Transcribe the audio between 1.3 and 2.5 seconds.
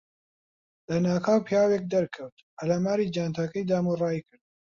پیاوێک دەرکەوت،